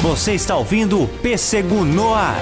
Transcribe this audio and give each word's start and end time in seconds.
Você 0.00 0.34
está 0.34 0.56
ouvindo 0.56 1.02
o 1.02 1.08
Pêssego 1.08 1.84
no 1.84 2.14
ar. 2.14 2.40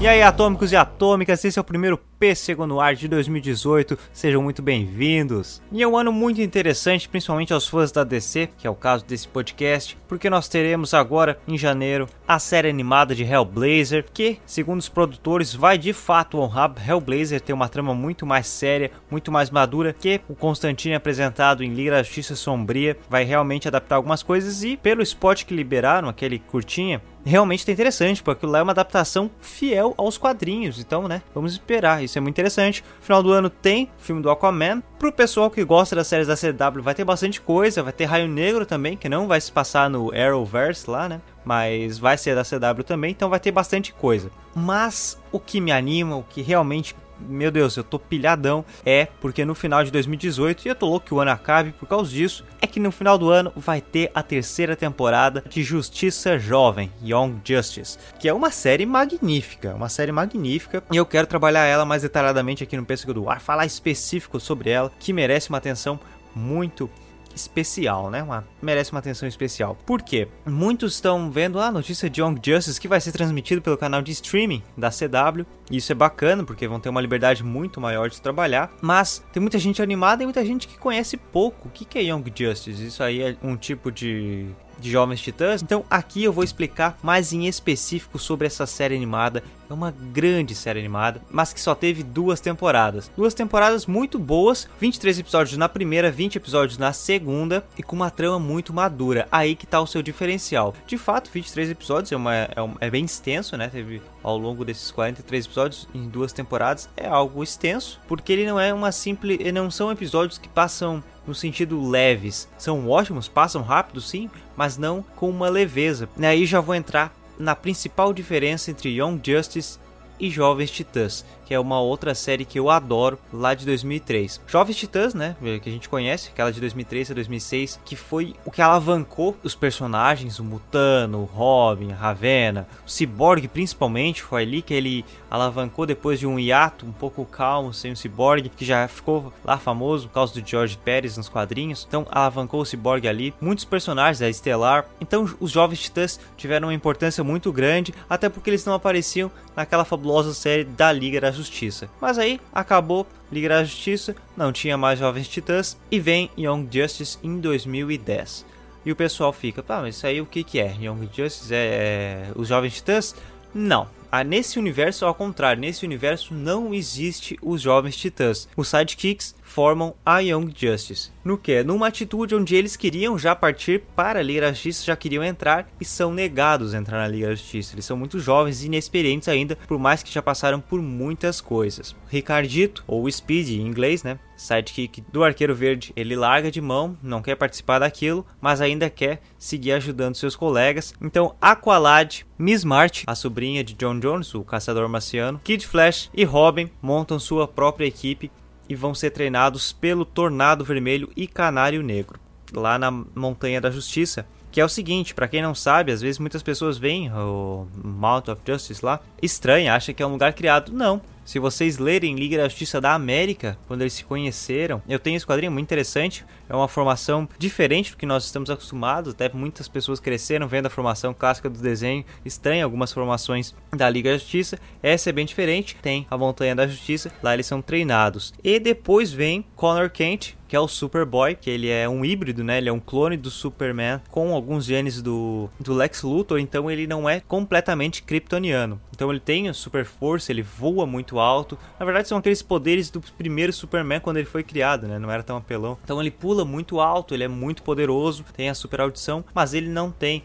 E 0.00 0.08
aí, 0.08 0.22
atômicos 0.22 0.72
e 0.72 0.76
atômicas, 0.76 1.44
esse 1.44 1.58
é 1.58 1.62
o 1.62 1.64
primeiro 1.64 2.00
Pêssego 2.20 2.66
no 2.66 2.82
ar 2.82 2.94
de 2.94 3.08
2018, 3.08 3.98
sejam 4.12 4.42
muito 4.42 4.60
bem-vindos. 4.60 5.62
E 5.72 5.82
é 5.82 5.88
um 5.88 5.96
ano 5.96 6.12
muito 6.12 6.42
interessante, 6.42 7.08
principalmente 7.08 7.50
aos 7.50 7.66
fãs 7.66 7.90
da 7.90 8.04
DC, 8.04 8.50
que 8.58 8.66
é 8.66 8.70
o 8.70 8.74
caso 8.74 9.06
desse 9.06 9.26
podcast, 9.26 9.96
porque 10.06 10.28
nós 10.28 10.46
teremos 10.46 10.92
agora, 10.92 11.40
em 11.48 11.56
janeiro, 11.56 12.06
a 12.28 12.38
série 12.38 12.68
animada 12.68 13.14
de 13.14 13.24
Hellblazer, 13.24 14.04
que, 14.12 14.38
segundo 14.44 14.80
os 14.80 14.88
produtores, 14.90 15.54
vai 15.54 15.78
de 15.78 15.94
fato 15.94 16.38
honrar 16.38 16.74
Hellblazer, 16.86 17.40
ter 17.40 17.54
uma 17.54 17.70
trama 17.70 17.94
muito 17.94 18.26
mais 18.26 18.46
séria, 18.48 18.90
muito 19.10 19.32
mais 19.32 19.48
madura 19.48 19.94
que 19.94 20.20
o 20.28 20.34
Constantine 20.34 20.96
apresentado 20.96 21.64
em 21.64 21.72
Liga 21.72 21.92
da 21.92 22.02
Justiça 22.02 22.36
Sombria, 22.36 22.98
vai 23.08 23.24
realmente 23.24 23.66
adaptar 23.66 23.96
algumas 23.96 24.22
coisas 24.22 24.62
e, 24.62 24.76
pelo 24.76 25.00
spot 25.00 25.46
que 25.46 25.54
liberaram, 25.54 26.10
aquele 26.10 26.38
curtinha, 26.38 27.00
realmente 27.24 27.64
tá 27.64 27.72
interessante, 27.72 28.22
porque 28.22 28.38
aquilo 28.38 28.52
lá 28.52 28.58
é 28.58 28.62
uma 28.62 28.72
adaptação 28.72 29.30
fiel 29.40 29.94
aos 29.96 30.18
quadrinhos. 30.18 30.78
Então, 30.78 31.08
né, 31.08 31.22
vamos 31.34 31.52
esperar. 31.52 32.02
Isso 32.10 32.18
é 32.18 32.20
muito 32.20 32.34
interessante. 32.34 32.84
Final 33.00 33.22
do 33.22 33.30
ano 33.30 33.48
tem 33.48 33.84
o 33.84 34.02
filme 34.02 34.20
do 34.20 34.30
Aquaman. 34.30 34.82
Pro 34.98 35.12
pessoal 35.12 35.48
que 35.48 35.64
gosta 35.64 35.94
das 35.94 36.08
séries 36.08 36.26
da 36.26 36.34
CW, 36.34 36.82
vai 36.82 36.92
ter 36.92 37.04
bastante 37.04 37.40
coisa. 37.40 37.84
Vai 37.84 37.92
ter 37.92 38.04
Raio 38.04 38.26
Negro 38.26 38.66
também, 38.66 38.96
que 38.96 39.08
não 39.08 39.28
vai 39.28 39.40
se 39.40 39.52
passar 39.52 39.88
no 39.88 40.12
Arrowverse 40.12 40.90
lá, 40.90 41.08
né? 41.08 41.20
Mas 41.44 41.98
vai 41.98 42.18
ser 42.18 42.34
da 42.34 42.42
CW 42.42 42.82
também, 42.84 43.12
então 43.12 43.30
vai 43.30 43.38
ter 43.38 43.52
bastante 43.52 43.92
coisa. 43.92 44.28
Mas 44.54 45.16
o 45.30 45.38
que 45.38 45.60
me 45.60 45.70
anima, 45.70 46.16
o 46.16 46.24
que 46.24 46.42
realmente 46.42 46.96
meu 47.28 47.50
Deus, 47.50 47.76
eu 47.76 47.84
tô 47.84 47.98
pilhadão. 47.98 48.64
É 48.84 49.06
porque 49.20 49.44
no 49.44 49.54
final 49.54 49.84
de 49.84 49.90
2018, 49.90 50.66
e 50.66 50.68
eu 50.68 50.74
tô 50.74 50.86
louco 50.86 51.06
que 51.06 51.14
o 51.14 51.20
ano 51.20 51.30
acabe 51.30 51.72
por 51.72 51.88
causa 51.88 52.10
disso, 52.10 52.44
é 52.60 52.66
que 52.66 52.80
no 52.80 52.92
final 52.92 53.16
do 53.18 53.30
ano 53.30 53.52
vai 53.56 53.80
ter 53.80 54.10
a 54.14 54.22
terceira 54.22 54.76
temporada 54.76 55.42
de 55.48 55.62
Justiça 55.62 56.38
Jovem, 56.38 56.90
Young 57.02 57.40
Justice, 57.44 57.98
que 58.18 58.28
é 58.28 58.32
uma 58.32 58.50
série 58.50 58.86
magnífica, 58.86 59.74
uma 59.74 59.88
série 59.88 60.12
magnífica, 60.12 60.82
e 60.90 60.96
eu 60.96 61.06
quero 61.06 61.26
trabalhar 61.26 61.64
ela 61.64 61.84
mais 61.84 62.02
detalhadamente 62.02 62.62
aqui 62.62 62.76
no 62.76 62.84
Pêssego 62.84 63.14
do 63.14 63.28
Ar, 63.28 63.40
falar 63.40 63.66
específico 63.66 64.38
sobre 64.38 64.70
ela, 64.70 64.90
que 64.98 65.12
merece 65.12 65.48
uma 65.48 65.58
atenção 65.58 65.98
muito 66.34 66.90
especial, 67.34 68.10
né? 68.10 68.22
Uma, 68.22 68.46
merece 68.60 68.92
uma 68.92 68.98
atenção 68.98 69.28
especial. 69.28 69.76
Por 69.86 70.02
quê? 70.02 70.28
Muitos 70.46 70.94
estão 70.94 71.30
vendo 71.30 71.60
a 71.60 71.70
notícia 71.70 72.08
de 72.08 72.20
Young 72.20 72.40
Justice 72.42 72.80
que 72.80 72.88
vai 72.88 73.00
ser 73.00 73.12
transmitido 73.12 73.62
pelo 73.62 73.76
canal 73.76 74.02
de 74.02 74.12
streaming 74.12 74.62
da 74.76 74.90
CW. 74.90 75.44
Isso 75.70 75.92
é 75.92 75.94
bacana 75.94 76.44
porque 76.44 76.66
vão 76.66 76.80
ter 76.80 76.88
uma 76.88 77.00
liberdade 77.00 77.44
muito 77.44 77.80
maior 77.80 78.08
de 78.08 78.20
trabalhar. 78.20 78.70
Mas 78.80 79.24
tem 79.32 79.40
muita 79.40 79.58
gente 79.58 79.82
animada 79.82 80.22
e 80.22 80.26
muita 80.26 80.44
gente 80.44 80.66
que 80.66 80.78
conhece 80.78 81.16
pouco. 81.16 81.68
O 81.68 81.70
que 81.70 81.98
é 81.98 82.02
Young 82.02 82.24
Justice? 82.34 82.86
Isso 82.86 83.02
aí 83.02 83.22
é 83.22 83.36
um 83.42 83.56
tipo 83.56 83.90
de 83.90 84.46
de 84.80 84.90
Jovens 84.90 85.20
Titãs. 85.20 85.62
Então 85.62 85.84
aqui 85.88 86.24
eu 86.24 86.32
vou 86.32 86.42
explicar 86.42 86.98
mais 87.02 87.32
em 87.32 87.46
específico 87.46 88.18
sobre 88.18 88.46
essa 88.46 88.66
série 88.66 88.96
animada. 88.96 89.42
É 89.68 89.72
uma 89.72 89.94
grande 90.12 90.52
série 90.52 90.80
animada, 90.80 91.22
mas 91.30 91.52
que 91.52 91.60
só 91.60 91.76
teve 91.76 92.02
duas 92.02 92.40
temporadas. 92.40 93.08
Duas 93.16 93.34
temporadas 93.34 93.86
muito 93.86 94.18
boas, 94.18 94.68
23 94.80 95.20
episódios 95.20 95.56
na 95.56 95.68
primeira, 95.68 96.10
20 96.10 96.36
episódios 96.36 96.76
na 96.76 96.92
segunda 96.92 97.64
e 97.78 97.82
com 97.82 97.94
uma 97.94 98.10
trama 98.10 98.40
muito 98.40 98.72
madura. 98.72 99.28
Aí 99.30 99.54
que 99.54 99.68
tá 99.68 99.80
o 99.80 99.86
seu 99.86 100.02
diferencial. 100.02 100.74
De 100.88 100.98
fato, 100.98 101.30
23 101.32 101.70
episódios 101.70 102.10
é, 102.10 102.16
uma, 102.16 102.34
é, 102.34 102.60
um, 102.60 102.74
é 102.80 102.90
bem 102.90 103.04
extenso, 103.04 103.56
né? 103.56 103.68
Teve 103.68 104.02
ao 104.24 104.36
longo 104.36 104.64
desses 104.64 104.90
43 104.90 105.46
episódios 105.46 105.88
em 105.94 106.08
duas 106.08 106.32
temporadas 106.32 106.88
é 106.96 107.06
algo 107.06 107.42
extenso, 107.42 108.00
porque 108.06 108.32
ele 108.32 108.46
não 108.46 108.58
é 108.58 108.72
uma 108.72 108.92
simples, 108.92 109.38
não 109.52 109.70
são 109.70 109.90
episódios 109.90 110.38
que 110.38 110.48
passam 110.48 111.02
no 111.30 111.34
sentido 111.34 111.88
leves. 111.88 112.48
São 112.58 112.88
ótimos, 112.88 113.28
passam 113.28 113.62
rápido 113.62 114.00
sim, 114.00 114.28
mas 114.56 114.76
não 114.76 115.02
com 115.14 115.30
uma 115.30 115.48
leveza. 115.48 116.08
E 116.18 116.26
aí 116.26 116.44
já 116.44 116.60
vou 116.60 116.74
entrar 116.74 117.14
na 117.38 117.54
principal 117.54 118.12
diferença 118.12 118.70
entre 118.70 118.90
Young 119.00 119.20
Justice 119.24 119.78
e 120.20 120.30
Jovens 120.30 120.70
Titãs, 120.70 121.24
que 121.46 121.54
é 121.54 121.58
uma 121.58 121.80
outra 121.80 122.14
série 122.14 122.44
que 122.44 122.60
eu 122.60 122.70
adoro, 122.70 123.18
lá 123.32 123.54
de 123.54 123.66
2003. 123.66 124.40
Jovens 124.46 124.76
Titãs, 124.76 125.14
né, 125.14 125.34
que 125.40 125.68
a 125.68 125.72
gente 125.72 125.88
conhece, 125.88 126.28
aquela 126.28 126.52
de 126.52 126.60
2003 126.60 127.10
a 127.10 127.14
2006, 127.14 127.80
que 127.84 127.96
foi 127.96 128.34
o 128.44 128.50
que 128.50 128.62
alavancou 128.62 129.36
os 129.42 129.54
personagens, 129.54 130.38
o 130.38 130.44
Mutano, 130.44 131.22
o 131.22 131.24
Robin, 131.24 131.90
a 131.92 131.96
Ravena, 131.96 132.68
o 132.86 132.90
Cyborg 132.90 133.48
principalmente, 133.48 134.22
foi 134.22 134.42
ali 134.42 134.62
que 134.62 134.74
ele 134.74 135.04
alavancou 135.30 135.86
depois 135.86 136.20
de 136.20 136.26
um 136.26 136.38
hiato 136.38 136.84
um 136.84 136.92
pouco 136.92 137.24
calmo 137.24 137.72
sem 137.72 137.92
o 137.92 137.96
Cyborg, 137.96 138.48
que 138.50 138.64
já 138.64 138.86
ficou 138.86 139.32
lá 139.44 139.58
famoso 139.58 140.08
por 140.08 140.14
causa 140.14 140.40
do 140.40 140.46
George 140.46 140.76
Pérez 140.76 141.16
nos 141.16 141.28
quadrinhos. 141.28 141.86
Então 141.88 142.06
alavancou 142.10 142.60
o 142.60 142.66
Cyborg 142.66 143.08
ali, 143.08 143.34
muitos 143.40 143.64
personagens, 143.64 144.22
a 144.22 144.28
Estelar. 144.28 144.86
Então 145.00 145.28
os 145.40 145.50
Jovens 145.50 145.80
Titãs 145.80 146.20
tiveram 146.36 146.68
uma 146.68 146.74
importância 146.74 147.24
muito 147.24 147.52
grande, 147.52 147.94
até 148.08 148.28
porque 148.28 148.50
eles 148.50 148.64
não 148.64 148.74
apareciam 148.74 149.30
naquela 149.56 149.84
fabulosa 149.84 150.09
série 150.34 150.64
da 150.64 150.92
Liga 150.92 151.20
da 151.20 151.30
Justiça. 151.30 151.88
Mas 152.00 152.18
aí 152.18 152.40
acabou 152.52 153.06
Liga 153.30 153.48
da 153.48 153.64
Justiça, 153.64 154.14
não 154.36 154.52
tinha 154.52 154.76
mais 154.76 154.98
Jovens 154.98 155.28
Titãs 155.28 155.78
e 155.90 156.00
vem 156.00 156.30
Young 156.38 156.68
Justice 156.70 157.18
em 157.22 157.38
2010. 157.38 158.44
E 158.84 158.92
o 158.92 158.96
pessoal 158.96 159.32
fica, 159.32 159.62
pá, 159.62 159.80
mas 159.80 159.96
isso 159.96 160.06
aí 160.06 160.20
o 160.20 160.26
que, 160.26 160.42
que 160.42 160.58
é? 160.58 160.74
Young 160.80 161.08
Justice 161.14 161.54
é, 161.54 161.56
é 161.56 162.32
os 162.34 162.48
Jovens 162.48 162.74
Titãs? 162.74 163.14
Não, 163.54 163.88
ah, 164.12 164.24
nesse 164.24 164.58
universo, 164.58 165.06
ao 165.06 165.14
contrário, 165.14 165.60
nesse 165.60 165.86
universo 165.86 166.34
não 166.34 166.74
existe 166.74 167.38
os 167.40 167.62
jovens 167.62 167.96
titãs. 167.96 168.48
Os 168.56 168.68
sidekicks 168.68 169.36
formam 169.50 169.96
a 170.06 170.20
Young 170.20 170.52
Justice. 170.56 171.10
No 171.24 171.36
que? 171.36 171.64
Numa 171.64 171.88
atitude 171.88 172.36
onde 172.36 172.54
eles 172.54 172.76
queriam 172.76 173.18
já 173.18 173.34
partir 173.34 173.82
para 173.96 174.20
a 174.20 174.22
Liga 174.22 174.42
da 174.42 174.52
Justiça, 174.52 174.84
já 174.84 174.94
queriam 174.94 175.24
entrar 175.24 175.68
e 175.80 175.84
são 175.84 176.14
negados 176.14 176.72
a 176.72 176.78
entrar 176.78 176.98
na 176.98 177.08
Liga 177.08 177.26
da 177.26 177.34
Justiça. 177.34 177.74
Eles 177.74 177.84
são 177.84 177.96
muito 177.96 178.20
jovens 178.20 178.62
e 178.62 178.66
inexperientes 178.66 179.28
ainda, 179.28 179.56
por 179.66 179.78
mais 179.78 180.04
que 180.04 180.12
já 180.12 180.22
passaram 180.22 180.60
por 180.60 180.80
muitas 180.80 181.40
coisas. 181.40 181.96
Ricardito, 182.08 182.84
ou 182.86 183.10
Speed 183.10 183.48
em 183.48 183.66
inglês, 183.66 184.04
né? 184.04 184.20
Sidekick 184.36 185.02
do 185.12 185.22
Arqueiro 185.22 185.54
Verde, 185.54 185.92
ele 185.94 186.16
larga 186.16 186.50
de 186.50 186.60
mão, 186.60 186.96
não 187.02 187.20
quer 187.20 187.34
participar 187.34 187.80
daquilo, 187.80 188.24
mas 188.40 188.60
ainda 188.60 188.88
quer 188.88 189.20
seguir 189.38 189.72
ajudando 189.72 190.14
seus 190.14 190.34
colegas. 190.34 190.94
Então, 191.02 191.34
Aqualad, 191.40 192.22
Miss 192.38 192.64
March, 192.64 193.02
a 193.06 193.14
sobrinha 193.14 193.62
de 193.62 193.74
John 193.74 193.98
Jones, 193.98 194.34
o 194.34 194.42
caçador 194.42 194.88
marciano, 194.88 195.40
Kid 195.44 195.66
Flash 195.66 196.08
e 196.14 196.24
Robin 196.24 196.70
montam 196.80 197.18
sua 197.18 197.46
própria 197.46 197.86
equipe 197.86 198.30
e 198.70 198.74
vão 198.76 198.94
ser 198.94 199.10
treinados 199.10 199.72
pelo 199.72 200.04
Tornado 200.04 200.64
Vermelho 200.64 201.10
e 201.16 201.26
Canário 201.26 201.82
Negro, 201.82 202.20
lá 202.52 202.78
na 202.78 202.88
Montanha 202.88 203.60
da 203.60 203.68
Justiça. 203.68 204.24
Que 204.52 204.60
é 204.60 204.64
o 204.64 204.68
seguinte, 204.68 205.12
para 205.12 205.26
quem 205.26 205.42
não 205.42 205.56
sabe, 205.56 205.90
às 205.90 206.00
vezes 206.00 206.20
muitas 206.20 206.42
pessoas 206.42 206.78
veem 206.78 207.10
o 207.12 207.66
Mount 207.74 208.28
of 208.28 208.40
Justice 208.46 208.84
lá, 208.84 209.00
estranha, 209.20 209.74
acha 209.74 209.92
que 209.92 210.02
é 210.02 210.06
um 210.06 210.12
lugar 210.12 210.32
criado. 210.34 210.72
Não, 210.72 211.02
se 211.30 211.38
vocês 211.38 211.78
lerem 211.78 212.16
Liga 212.16 212.38
da 212.38 212.48
Justiça 212.48 212.80
da 212.80 212.92
América, 212.92 213.56
quando 213.68 213.82
eles 213.82 213.92
se 213.92 214.02
conheceram, 214.02 214.82
eu 214.88 214.98
tenho 214.98 215.16
esse 215.16 215.24
quadrinho 215.24 215.52
muito 215.52 215.62
interessante. 215.62 216.26
É 216.48 216.56
uma 216.56 216.66
formação 216.66 217.28
diferente 217.38 217.92
do 217.92 217.96
que 217.96 218.04
nós 218.04 218.24
estamos 218.24 218.50
acostumados. 218.50 219.14
Até 219.14 219.32
muitas 219.32 219.68
pessoas 219.68 220.00
cresceram 220.00 220.48
vendo 220.48 220.66
a 220.66 220.70
formação 220.70 221.14
clássica 221.14 221.48
do 221.48 221.60
desenho. 221.60 222.04
Estranha 222.24 222.64
algumas 222.64 222.92
formações 222.92 223.54
da 223.70 223.88
Liga 223.88 224.10
da 224.10 224.18
Justiça. 224.18 224.58
Essa 224.82 225.10
é 225.10 225.12
bem 225.12 225.24
diferente. 225.24 225.76
Tem 225.80 226.04
a 226.10 226.18
Montanha 226.18 226.56
da 226.56 226.66
Justiça. 226.66 227.12
Lá 227.22 227.32
eles 227.32 227.46
são 227.46 227.62
treinados. 227.62 228.34
E 228.42 228.58
depois 228.58 229.12
vem 229.12 229.46
Connor 229.54 229.88
Kent, 229.88 230.34
que 230.50 230.56
é 230.56 230.60
o 230.60 230.66
Superboy, 230.66 231.36
que 231.36 231.48
ele 231.48 231.68
é 231.68 231.88
um 231.88 232.04
híbrido, 232.04 232.42
né? 232.42 232.58
Ele 232.58 232.68
é 232.68 232.72
um 232.72 232.80
clone 232.80 233.16
do 233.16 233.30
Superman 233.30 234.00
com 234.10 234.34
alguns 234.34 234.64
genes 234.64 235.00
do, 235.00 235.48
do 235.60 235.72
Lex 235.72 236.02
Luthor, 236.02 236.40
então 236.40 236.68
ele 236.68 236.88
não 236.88 237.08
é 237.08 237.20
completamente 237.20 238.02
kryptoniano. 238.02 238.80
Então 238.92 239.12
ele 239.12 239.20
tem 239.20 239.52
super 239.52 239.84
força, 239.84 240.32
ele 240.32 240.42
voa 240.42 240.84
muito 240.86 241.20
alto. 241.20 241.56
Na 241.78 241.86
verdade 241.86 242.08
são 242.08 242.18
aqueles 242.18 242.42
poderes 242.42 242.90
do 242.90 243.00
primeiro 243.00 243.52
Superman 243.52 244.00
quando 244.00 244.16
ele 244.16 244.26
foi 244.26 244.42
criado, 244.42 244.88
né? 244.88 244.98
Não 244.98 245.08
era 245.08 245.22
tão 245.22 245.36
apelão. 245.36 245.78
Então 245.84 246.00
ele 246.00 246.10
pula 246.10 246.44
muito 246.44 246.80
alto, 246.80 247.14
ele 247.14 247.22
é 247.22 247.28
muito 247.28 247.62
poderoso, 247.62 248.24
tem 248.36 248.50
a 248.50 248.54
super 248.54 248.80
audição, 248.80 249.24
mas 249.32 249.54
ele 249.54 249.68
não 249.68 249.92
tem 249.92 250.24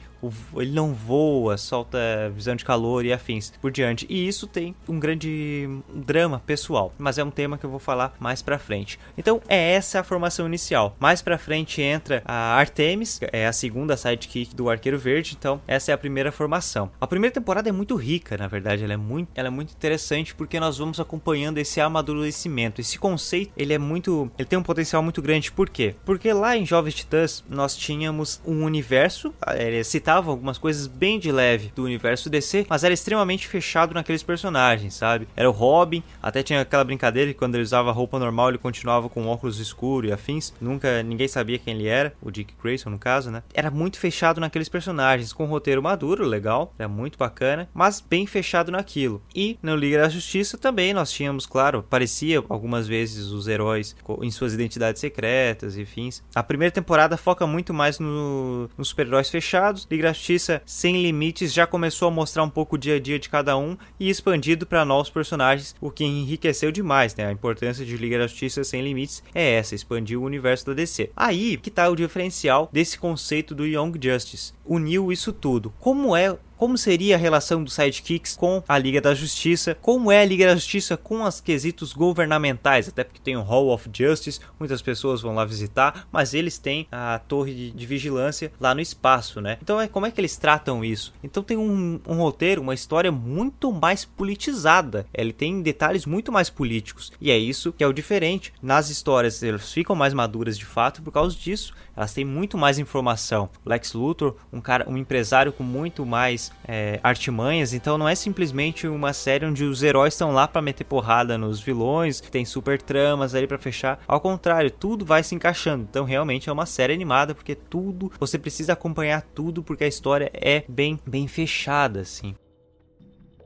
ele 0.55 0.71
não 0.71 0.93
voa, 0.93 1.57
solta 1.57 1.97
visão 2.33 2.55
de 2.55 2.65
calor 2.65 3.05
e 3.05 3.13
afins 3.13 3.53
por 3.61 3.71
diante. 3.71 4.05
E 4.09 4.27
isso 4.27 4.47
tem 4.47 4.75
um 4.87 4.99
grande 4.99 5.67
drama 5.93 6.41
pessoal, 6.45 6.93
mas 6.97 7.17
é 7.17 7.23
um 7.23 7.31
tema 7.31 7.57
que 7.57 7.65
eu 7.65 7.69
vou 7.69 7.79
falar 7.79 8.13
mais 8.19 8.41
pra 8.41 8.59
frente. 8.59 8.99
Então 9.17 9.41
é 9.47 9.73
essa 9.73 9.99
a 9.99 10.03
formação 10.03 10.45
inicial. 10.45 10.95
Mais 10.99 11.21
pra 11.21 11.37
frente 11.37 11.81
entra 11.81 12.21
a 12.25 12.55
Artemis, 12.55 13.19
é 13.31 13.47
a 13.47 13.53
segunda 13.53 13.97
sidekick 13.97 14.55
do 14.55 14.69
Arqueiro 14.69 14.97
Verde, 14.97 15.35
então 15.37 15.61
essa 15.67 15.91
é 15.91 15.93
a 15.93 15.97
primeira 15.97 16.31
formação. 16.31 16.91
A 16.99 17.07
primeira 17.07 17.33
temporada 17.33 17.69
é 17.69 17.71
muito 17.71 17.95
rica, 17.95 18.37
na 18.37 18.47
verdade, 18.47 18.83
ela 18.83 18.93
é 18.93 18.97
muito, 18.97 19.29
ela 19.35 19.47
é 19.47 19.51
muito 19.51 19.73
interessante 19.73 20.35
porque 20.35 20.59
nós 20.59 20.77
vamos 20.77 20.99
acompanhando 20.99 21.57
esse 21.57 21.79
amadurecimento. 21.81 22.81
Esse 22.81 22.97
conceito, 22.97 23.51
ele 23.57 23.73
é 23.73 23.77
muito, 23.77 24.31
ele 24.37 24.47
tem 24.47 24.57
um 24.57 24.63
potencial 24.63 25.01
muito 25.01 25.21
grande. 25.21 25.51
Por 25.51 25.69
quê? 25.69 25.95
Porque 26.05 26.31
lá 26.33 26.57
em 26.57 26.65
Jovens 26.65 26.95
Titãs 26.95 27.43
nós 27.49 27.75
tínhamos 27.75 28.41
um 28.45 28.63
universo, 28.63 29.33
é 29.47 29.83
citado 29.83 30.14
algumas 30.15 30.57
coisas 30.57 30.87
bem 30.87 31.19
de 31.19 31.31
leve 31.31 31.71
do 31.75 31.83
universo 31.83 32.29
DC, 32.29 32.65
mas 32.69 32.83
era 32.83 32.93
extremamente 32.93 33.47
fechado 33.47 33.93
naqueles 33.93 34.23
personagens, 34.23 34.93
sabe? 34.93 35.27
Era 35.35 35.49
o 35.49 35.53
Robin, 35.53 36.03
até 36.21 36.43
tinha 36.43 36.61
aquela 36.61 36.83
brincadeira 36.83 37.31
que 37.31 37.37
quando 37.37 37.55
ele 37.55 37.63
usava 37.63 37.91
roupa 37.91 38.19
normal 38.19 38.49
ele 38.49 38.57
continuava 38.57 39.09
com 39.09 39.27
óculos 39.27 39.59
escuros 39.59 40.09
e 40.09 40.13
afins, 40.13 40.53
nunca 40.59 41.01
ninguém 41.03 41.27
sabia 41.27 41.57
quem 41.57 41.75
ele 41.75 41.87
era, 41.87 42.13
o 42.21 42.31
Dick 42.31 42.53
Grayson 42.61 42.89
no 42.89 42.99
caso, 42.99 43.31
né? 43.31 43.43
Era 43.53 43.71
muito 43.71 43.99
fechado 43.99 44.39
naqueles 44.41 44.69
personagens, 44.69 45.33
com 45.33 45.45
roteiro 45.45 45.81
maduro, 45.81 46.25
legal, 46.25 46.73
era 46.77 46.87
muito 46.87 47.17
bacana, 47.17 47.69
mas 47.73 48.01
bem 48.01 48.25
fechado 48.25 48.71
naquilo. 48.71 49.21
E 49.33 49.57
no 49.61 49.75
Liga 49.75 49.99
da 49.99 50.09
Justiça 50.09 50.57
também 50.57 50.93
nós 50.93 51.11
tínhamos, 51.11 51.45
claro, 51.45 51.79
aparecia 51.79 52.43
algumas 52.49 52.87
vezes 52.87 53.27
os 53.27 53.47
heróis 53.47 53.95
em 54.21 54.31
suas 54.31 54.53
identidades 54.53 54.99
secretas 54.99 55.77
e 55.77 55.83
afins. 55.83 56.23
A 56.33 56.43
primeira 56.43 56.71
temporada 56.71 57.17
foca 57.17 57.47
muito 57.47 57.73
mais 57.73 57.99
no, 57.99 58.69
nos 58.77 58.89
super-heróis 58.89 59.29
fechados. 59.29 59.87
Liga 59.89 60.04
Justiça 60.13 60.61
Sem 60.65 61.01
Limites 61.01 61.53
já 61.53 61.67
começou 61.67 62.07
a 62.07 62.11
mostrar 62.11 62.43
um 62.43 62.49
pouco 62.49 62.75
o 62.75 62.77
dia 62.79 62.95
a 62.95 62.99
dia 62.99 63.19
de 63.19 63.29
cada 63.29 63.57
um 63.57 63.77
e 63.99 64.09
expandido 64.09 64.65
para 64.65 64.85
novos 64.85 65.09
personagens, 65.09 65.75
o 65.79 65.91
que 65.91 66.03
enriqueceu 66.03 66.71
demais, 66.71 67.15
né? 67.15 67.25
A 67.27 67.31
importância 67.31 67.85
de 67.85 67.97
Liga 67.97 68.17
da 68.17 68.27
Justiça 68.27 68.63
Sem 68.63 68.81
Limites 68.81 69.23
é 69.33 69.53
essa, 69.53 69.75
expandir 69.75 70.19
o 70.19 70.23
universo 70.23 70.65
da 70.65 70.73
DC. 70.73 71.11
Aí 71.15 71.57
que 71.57 71.71
tá 71.71 71.89
o 71.89 71.95
diferencial 71.95 72.69
desse 72.71 72.97
conceito 72.97 73.53
do 73.53 73.65
Young 73.65 73.93
Justice. 74.01 74.53
Uniu 74.65 75.11
isso 75.11 75.31
tudo. 75.31 75.73
Como 75.79 76.15
é 76.15 76.35
como 76.57 76.77
seria 76.77 77.15
a 77.15 77.19
relação 77.19 77.63
dos 77.63 77.73
sidekicks 77.73 78.35
com 78.35 78.63
a 78.67 78.77
Liga 78.77 79.01
da 79.01 79.13
Justiça, 79.13 79.75
como 79.81 80.11
é 80.11 80.21
a 80.21 80.25
Liga 80.25 80.47
da 80.47 80.55
Justiça 80.55 80.97
com 80.97 81.23
os 81.23 81.41
quesitos 81.41 81.93
governamentais, 81.93 82.87
até 82.87 83.03
porque 83.03 83.19
tem 83.19 83.35
o 83.35 83.41
Hall 83.41 83.69
of 83.69 83.89
Justice, 83.91 84.39
muitas 84.59 84.81
pessoas 84.81 85.21
vão 85.21 85.35
lá 85.35 85.45
visitar, 85.45 86.07
mas 86.11 86.33
eles 86.33 86.57
têm 86.57 86.87
a 86.91 87.19
torre 87.19 87.71
de, 87.71 87.85
vigilância 87.85 88.51
lá 88.59 88.73
no 88.73 88.81
espaço, 88.81 89.39
né? 89.39 89.57
Então 89.61 89.79
é 89.79 89.87
como 89.87 90.05
é 90.05 90.11
que 90.11 90.19
eles 90.19 90.37
tratam 90.37 90.83
isso? 90.83 91.13
Então 91.23 91.43
tem 91.43 91.57
um, 91.57 91.99
um 92.07 92.15
roteiro, 92.15 92.61
uma 92.61 92.73
história 92.73 93.11
muito 93.11 93.71
mais 93.71 94.05
politizada, 94.05 95.05
ele 95.13 95.31
tem 95.31 95.61
detalhes 95.61 96.05
muito 96.05 96.31
mais 96.31 96.49
políticos, 96.49 97.11
e 97.21 97.31
é 97.31 97.37
isso 97.37 97.71
que 97.71 97.83
é 97.83 97.87
o 97.87 97.93
diferente. 97.93 98.53
Nas 98.61 98.89
histórias 98.89 99.43
elas 99.43 99.71
ficam 99.71 99.95
mais 99.95 100.13
maduras 100.13 100.57
de 100.57 100.65
fato 100.65 101.01
por 101.01 101.11
causa 101.11 101.35
disso, 101.35 101.73
elas 101.95 102.13
têm 102.13 102.25
muito 102.25 102.57
mais 102.57 102.79
informação. 102.79 103.49
Lex 103.65 103.93
Luthor, 103.93 104.35
um 104.51 104.59
cara, 104.59 104.89
um 104.89 104.97
empresário 104.97 105.53
com 105.53 105.63
muito 105.63 106.05
mais 106.05 106.44
é, 106.67 106.99
artimanhas, 107.03 107.73
então 107.73 107.97
não 107.97 108.07
é 108.07 108.15
simplesmente 108.15 108.87
uma 108.87 109.13
série 109.13 109.45
onde 109.45 109.63
os 109.63 109.83
heróis 109.83 110.13
estão 110.13 110.31
lá 110.31 110.47
para 110.47 110.61
meter 110.61 110.83
porrada 110.83 111.37
nos 111.37 111.59
vilões, 111.59 112.19
tem 112.21 112.45
super 112.45 112.81
tramas 112.81 113.35
ali 113.35 113.47
para 113.47 113.57
fechar. 113.57 113.99
Ao 114.07 114.19
contrário, 114.19 114.71
tudo 114.71 115.05
vai 115.05 115.23
se 115.23 115.35
encaixando. 115.35 115.85
Então 115.89 116.05
realmente 116.05 116.49
é 116.49 116.53
uma 116.53 116.65
série 116.65 116.93
animada 116.93 117.35
porque 117.35 117.55
tudo, 117.55 118.11
você 118.19 118.37
precisa 118.37 118.73
acompanhar 118.73 119.21
tudo 119.21 119.63
porque 119.63 119.83
a 119.83 119.87
história 119.87 120.29
é 120.33 120.63
bem 120.67 120.99
bem 121.05 121.27
fechada 121.27 122.01
assim. 122.01 122.35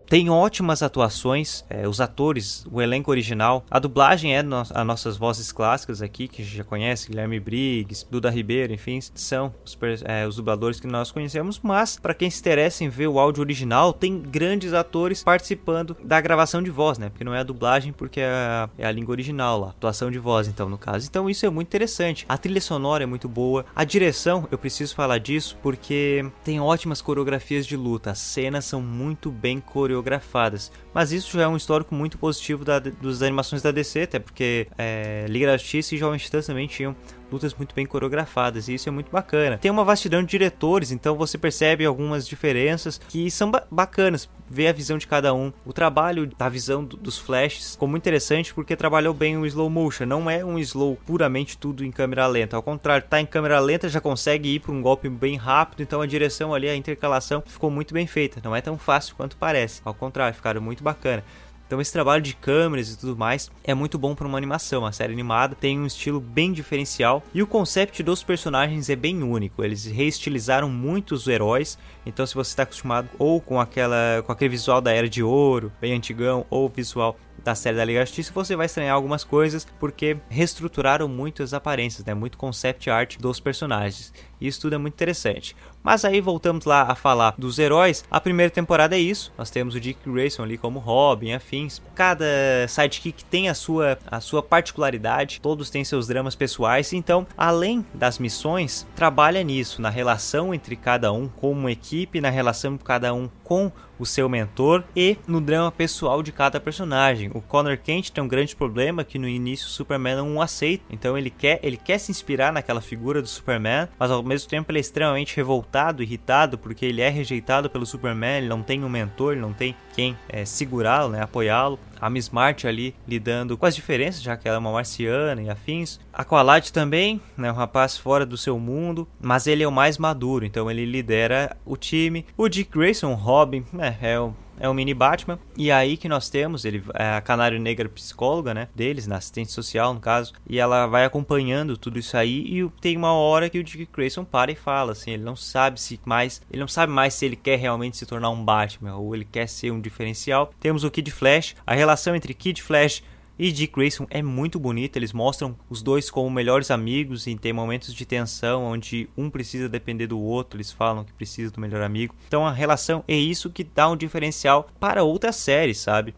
Tem 0.09 0.27
ótimas 0.27 0.81
atuações, 0.81 1.63
é, 1.69 1.87
os 1.87 2.01
atores, 2.01 2.65
o 2.71 2.81
elenco 2.81 3.11
original. 3.11 3.63
A 3.69 3.77
dublagem 3.77 4.35
é 4.35 4.41
no, 4.41 4.55
as 4.57 4.71
nossas 4.83 5.17
vozes 5.17 5.51
clássicas 5.51 6.01
aqui, 6.01 6.27
que 6.27 6.41
a 6.41 6.45
gente 6.45 6.57
já 6.57 6.63
conhece, 6.63 7.09
Guilherme 7.09 7.39
Briggs, 7.39 8.07
Duda 8.09 8.27
Ribeiro, 8.31 8.73
enfim, 8.73 8.99
são 9.13 9.53
os, 9.63 9.77
é, 10.03 10.25
os 10.25 10.37
dubladores 10.37 10.79
que 10.79 10.87
nós 10.87 11.11
conhecemos. 11.11 11.59
Mas, 11.61 11.99
para 11.99 12.15
quem 12.15 12.27
se 12.27 12.39
interessa 12.39 12.83
em 12.83 12.89
ver 12.89 13.05
o 13.05 13.19
áudio 13.19 13.41
original, 13.41 13.93
tem 13.93 14.19
grandes 14.19 14.73
atores 14.73 15.21
participando 15.21 15.95
da 16.03 16.19
gravação 16.19 16.63
de 16.63 16.71
voz, 16.71 16.97
né? 16.97 17.09
Porque 17.09 17.23
não 17.23 17.35
é 17.35 17.41
a 17.41 17.43
dublagem, 17.43 17.93
porque 17.93 18.19
é 18.19 18.31
a, 18.31 18.69
é 18.79 18.87
a 18.87 18.91
língua 18.91 19.11
original 19.11 19.59
lá, 19.59 19.69
atuação 19.69 20.09
de 20.09 20.17
voz, 20.17 20.47
então, 20.47 20.67
no 20.67 20.77
caso. 20.79 21.05
Então, 21.07 21.29
isso 21.29 21.45
é 21.45 21.49
muito 21.51 21.67
interessante. 21.67 22.25
A 22.27 22.35
trilha 22.35 22.61
sonora 22.61 23.03
é 23.03 23.07
muito 23.07 23.29
boa. 23.29 23.63
A 23.75 23.83
direção, 23.83 24.47
eu 24.49 24.57
preciso 24.57 24.95
falar 24.95 25.19
disso, 25.19 25.55
porque 25.61 26.25
tem 26.43 26.59
ótimas 26.59 26.99
coreografias 26.99 27.67
de 27.67 27.77
luta. 27.77 28.09
As 28.09 28.17
cenas 28.17 28.65
são 28.65 28.81
muito 28.81 29.29
bem 29.29 29.59
coreografadas 29.59 29.98
coreografadas. 29.99 30.71
Mas 30.93 31.11
isso 31.11 31.37
já 31.37 31.43
é 31.43 31.47
um 31.47 31.57
histórico 31.57 31.93
muito 31.93 32.17
positivo 32.17 32.63
da, 32.63 32.79
das 32.79 33.21
animações 33.21 33.61
da 33.61 33.71
DC, 33.71 34.03
até 34.03 34.19
porque 34.19 34.67
é, 34.77 35.25
Liga 35.27 35.47
da 35.47 35.57
Justiça 35.57 35.95
e 35.95 35.97
Jovem 35.97 36.19
Titãs 36.19 36.45
também 36.45 36.67
tinham 36.67 36.95
lutas 37.31 37.53
muito 37.53 37.73
bem 37.75 37.85
coreografadas 37.85 38.67
e 38.67 38.73
isso 38.73 38.89
é 38.89 38.91
muito 38.91 39.11
bacana. 39.11 39.57
Tem 39.57 39.71
uma 39.71 39.83
vastidão 39.83 40.21
de 40.21 40.29
diretores, 40.29 40.91
então 40.91 41.15
você 41.15 41.37
percebe 41.37 41.85
algumas 41.85 42.27
diferenças 42.27 42.99
que 43.09 43.29
são 43.29 43.51
ba 43.51 43.65
bacanas. 43.69 44.29
Ver 44.51 44.67
a 44.67 44.73
visão 44.73 44.97
de 44.97 45.05
cada 45.05 45.31
um. 45.31 45.53
O 45.63 45.71
trabalho 45.71 46.25
da 46.25 46.49
visão 46.49 46.83
do, 46.83 46.97
dos 46.97 47.19
flashes 47.19 47.73
ficou 47.73 47.87
muito 47.87 48.01
interessante 48.01 48.51
porque 48.51 48.75
trabalhou 48.75 49.13
bem 49.13 49.37
o 49.37 49.45
slow 49.45 49.69
motion. 49.69 50.07
Não 50.07 50.27
é 50.27 50.43
um 50.43 50.57
slow 50.57 50.97
puramente 51.05 51.55
tudo 51.55 51.85
em 51.85 51.91
câmera 51.91 52.25
lenta. 52.25 52.55
Ao 52.55 52.63
contrário, 52.63 53.05
tá 53.07 53.21
em 53.21 53.27
câmera 53.27 53.59
lenta 53.59 53.87
já 53.87 54.01
consegue 54.01 54.55
ir 54.55 54.59
para 54.59 54.71
um 54.71 54.81
golpe 54.81 55.07
bem 55.07 55.37
rápido. 55.37 55.83
Então 55.83 56.01
a 56.01 56.07
direção 56.07 56.51
ali, 56.51 56.67
a 56.67 56.75
intercalação 56.75 57.43
ficou 57.45 57.69
muito 57.69 57.93
bem 57.93 58.07
feita. 58.07 58.41
Não 58.43 58.55
é 58.55 58.61
tão 58.61 58.75
fácil 58.75 59.15
quanto 59.15 59.37
parece. 59.37 59.81
Ao 59.85 59.93
contrário, 59.93 60.33
ficaram 60.33 60.61
muito 60.61 60.83
bacana. 60.83 61.23
Então 61.69 61.79
esse 61.79 61.93
trabalho 61.93 62.23
de 62.23 62.35
câmeras 62.35 62.91
e 62.91 62.97
tudo 62.97 63.15
mais 63.15 63.51
é 63.63 63.75
muito 63.75 63.99
bom 63.99 64.15
para 64.15 64.25
uma 64.25 64.39
animação. 64.39 64.87
A 64.87 64.91
série 64.91 65.13
animada 65.13 65.53
tem 65.53 65.79
um 65.79 65.85
estilo 65.85 66.19
bem 66.19 66.51
diferencial 66.51 67.21
e 67.31 67.43
o 67.43 67.47
conceito 67.47 68.01
dos 68.01 68.23
personagens 68.23 68.89
é 68.89 68.95
bem 68.95 69.21
único. 69.21 69.63
Eles 69.63 69.85
reestilizaram 69.85 70.67
muito 70.67 71.13
os 71.13 71.27
heróis. 71.27 71.77
Então 72.07 72.25
se 72.25 72.33
você 72.33 72.49
está 72.49 72.63
acostumado 72.63 73.07
ou 73.19 73.39
com 73.39 73.61
aquela 73.61 74.23
com 74.25 74.31
aquele 74.31 74.49
visual 74.49 74.81
da 74.81 74.91
Era 74.91 75.07
de 75.07 75.21
Ouro, 75.21 75.71
bem 75.79 75.93
antigão, 75.93 76.43
ou 76.49 76.67
visual 76.67 77.15
da 77.43 77.53
série 77.53 77.77
da 77.77 77.85
Liga 77.85 77.99
da 77.99 78.05
Justiça, 78.05 78.33
você 78.33 78.55
vai 78.55 78.65
estranhar 78.65 78.95
algumas 78.95 79.23
coisas 79.23 79.67
porque 79.79 80.17
reestruturaram 80.27 81.07
muito 81.07 81.43
as 81.43 81.53
aparências, 81.53 82.03
né? 82.03 82.15
Muito 82.15 82.35
concept 82.35 82.89
art 82.89 83.17
dos 83.19 83.39
personagens. 83.39 84.11
Isso 84.39 84.61
tudo 84.61 84.75
é 84.75 84.77
muito 84.77 84.93
interessante. 84.93 85.55
Mas 85.83 86.03
aí 86.03 86.19
voltamos 86.21 86.65
lá 86.65 86.83
a 86.83 86.95
falar 86.95 87.35
dos 87.37 87.57
heróis. 87.57 88.03
A 88.11 88.19
primeira 88.19 88.49
temporada 88.49 88.95
é 88.95 88.99
isso. 88.99 89.31
Nós 89.37 89.49
temos 89.49 89.75
o 89.75 89.79
Dick 89.79 89.99
Grayson 90.09 90.43
ali 90.43 90.57
como 90.57 90.79
Robin, 90.79 91.33
afins. 91.33 91.81
Cada 91.95 92.25
sidekick 92.67 93.23
tem 93.25 93.49
a 93.49 93.53
sua, 93.53 93.97
a 94.05 94.19
sua 94.19 94.43
particularidade. 94.43 95.39
Todos 95.41 95.69
têm 95.69 95.83
seus 95.83 96.07
dramas 96.07 96.35
pessoais. 96.35 96.93
Então, 96.93 97.25
além 97.37 97.85
das 97.93 98.19
missões, 98.19 98.85
trabalha 98.95 99.43
nisso, 99.43 99.81
na 99.81 99.89
relação 99.89 100.53
entre 100.53 100.75
cada 100.75 101.11
um 101.11 101.27
como 101.27 101.69
equipe, 101.69 102.21
na 102.21 102.29
relação 102.29 102.75
de 102.75 102.83
cada 102.83 103.13
um 103.13 103.29
com 103.43 103.71
o 103.99 104.05
seu 104.05 104.29
mentor 104.29 104.83
e 104.95 105.17
no 105.27 105.41
drama 105.41 105.71
pessoal 105.71 106.23
de 106.23 106.31
cada 106.31 106.59
personagem. 106.59 107.29
O 107.33 107.41
Connor 107.41 107.77
Kent 107.77 108.11
tem 108.11 108.23
um 108.23 108.27
grande 108.27 108.55
problema 108.55 109.03
que 109.03 109.19
no 109.19 109.27
início 109.27 109.67
o 109.67 109.71
Superman 109.71 110.15
não 110.15 110.41
aceita, 110.41 110.85
então 110.89 111.17
ele 111.17 111.29
quer, 111.29 111.59
ele 111.61 111.75
quer 111.75 111.97
se 111.97 112.09
inspirar 112.09 112.53
naquela 112.53 112.79
figura 112.79 113.21
do 113.21 113.27
Superman, 113.27 113.89
mas 113.99 114.09
ao 114.09 114.23
mesmo 114.29 114.49
tempo 114.49 114.71
ele 114.71 114.79
é 114.79 114.81
extremamente 114.81 115.35
revoltado, 115.35 116.03
irritado 116.03 116.57
porque 116.57 116.85
ele 116.85 117.01
é 117.01 117.09
rejeitado 117.09 117.69
pelo 117.69 117.85
Superman, 117.85 118.37
ele 118.37 118.47
não 118.47 118.61
tem 118.61 118.83
um 118.83 118.89
mentor, 118.89 119.33
ele 119.33 119.41
não 119.41 119.53
tem 119.53 119.75
quem 119.93 120.15
é, 120.29 120.45
segurá-lo, 120.45 121.11
né, 121.11 121.21
apoiá-lo. 121.21 121.79
A 121.99 122.09
Miss 122.09 122.29
March 122.29 122.63
ali 122.63 122.95
lidando 123.05 123.57
com 123.57 123.65
as 123.65 123.75
diferenças, 123.75 124.21
já 124.21 124.37
que 124.37 124.47
ela 124.47 124.55
é 124.55 124.59
uma 124.59 124.71
marciana 124.71 125.41
e 125.41 125.49
afins. 125.49 125.99
Aqualad 126.13 126.71
também, 126.71 127.19
né, 127.35 127.51
um 127.51 127.55
rapaz 127.55 127.97
fora 127.97 128.25
do 128.25 128.37
seu 128.37 128.57
mundo, 128.57 129.07
mas 129.19 129.47
ele 129.47 129.63
é 129.63 129.67
o 129.67 129.71
mais 129.71 129.97
maduro, 129.97 130.45
então 130.45 130.71
ele 130.71 130.85
lidera 130.85 131.57
o 131.65 131.75
time. 131.75 132.25
O 132.37 132.47
Dick 132.47 132.71
Grayson, 132.71 133.13
Robin, 133.15 133.65
né, 133.73 133.97
é 134.01 134.19
o 134.19 134.33
é 134.59 134.67
o 134.67 134.73
mini 134.73 134.93
Batman. 134.93 135.39
E 135.57 135.71
aí 135.71 135.97
que 135.97 136.09
nós 136.09 136.29
temos, 136.29 136.65
ele 136.65 136.83
é 136.93 137.15
a 137.15 137.21
Canário 137.21 137.59
Negra 137.59 137.87
psicóloga, 137.89 138.53
né? 138.53 138.67
Deles, 138.75 139.07
na 139.07 139.17
assistente 139.17 139.51
social, 139.51 139.93
no 139.93 139.99
caso. 139.99 140.33
E 140.47 140.59
ela 140.59 140.87
vai 140.87 141.05
acompanhando 141.05 141.77
tudo 141.77 141.97
isso 141.97 142.17
aí. 142.17 142.45
E 142.47 142.69
tem 142.81 142.97
uma 142.97 143.13
hora 143.13 143.49
que 143.49 143.59
o 143.59 143.63
Dick 143.63 143.87
Grayson 143.91 144.23
para 144.23 144.51
e 144.51 144.55
fala, 144.55 144.91
assim, 144.91 145.11
ele 145.11 145.23
não 145.23 145.35
sabe 145.35 145.79
se 145.79 145.99
mais. 146.05 146.41
Ele 146.51 146.59
não 146.59 146.67
sabe 146.67 146.91
mais 146.91 147.13
se 147.13 147.25
ele 147.25 147.35
quer 147.35 147.57
realmente 147.57 147.97
se 147.97 148.05
tornar 148.05 148.29
um 148.29 148.43
Batman 148.43 148.95
ou 148.95 149.15
ele 149.15 149.25
quer 149.25 149.47
ser 149.47 149.71
um 149.71 149.79
diferencial. 149.79 150.53
Temos 150.59 150.83
o 150.83 150.91
Kid 150.91 151.09
Flash, 151.11 151.55
a 151.65 151.73
relação 151.73 152.15
entre 152.15 152.33
Kid 152.33 152.61
Flash 152.61 153.03
e 153.39 153.53
Dick 153.53 153.73
Grayson 153.73 154.05
é 154.09 154.21
muito 154.21 154.59
bonito, 154.59 154.97
eles 154.97 155.13
mostram 155.13 155.55
os 155.69 155.81
dois 155.81 156.11
como 156.11 156.29
melhores 156.29 156.69
amigos 156.69 157.25
e 157.25 157.35
tem 157.37 157.53
momentos 157.53 157.93
de 157.93 158.05
tensão 158.05 158.65
onde 158.65 159.09
um 159.17 159.29
precisa 159.29 159.69
depender 159.69 160.07
do 160.07 160.19
outro, 160.19 160.57
eles 160.57 160.73
falam 160.73 161.05
que 161.05 161.13
precisa 161.13 161.49
do 161.49 161.61
melhor 161.61 161.81
amigo. 161.81 162.13
Então 162.27 162.45
a 162.45 162.51
relação 162.51 163.01
é 163.07 163.15
isso 163.15 163.49
que 163.49 163.63
dá 163.63 163.87
um 163.89 163.95
diferencial 163.95 164.67
para 164.77 165.05
outras 165.05 165.37
séries, 165.37 165.77
sabe? 165.77 166.13